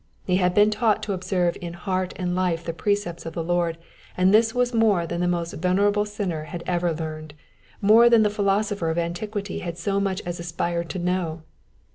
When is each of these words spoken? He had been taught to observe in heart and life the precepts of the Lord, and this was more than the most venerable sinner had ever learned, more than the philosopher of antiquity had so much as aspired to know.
He 0.25 0.37
had 0.37 0.55
been 0.55 0.71
taught 0.71 1.03
to 1.03 1.13
observe 1.13 1.59
in 1.61 1.73
heart 1.73 2.11
and 2.15 2.33
life 2.35 2.63
the 2.65 2.73
precepts 2.73 3.23
of 3.27 3.33
the 3.33 3.43
Lord, 3.43 3.77
and 4.17 4.33
this 4.33 4.51
was 4.51 4.73
more 4.73 5.05
than 5.05 5.21
the 5.21 5.27
most 5.27 5.53
venerable 5.53 6.05
sinner 6.05 6.45
had 6.45 6.63
ever 6.65 6.91
learned, 6.91 7.35
more 7.83 8.09
than 8.09 8.23
the 8.23 8.31
philosopher 8.31 8.89
of 8.89 8.97
antiquity 8.97 9.59
had 9.59 9.77
so 9.77 9.99
much 9.99 10.19
as 10.25 10.39
aspired 10.39 10.89
to 10.89 10.97
know. 10.97 11.43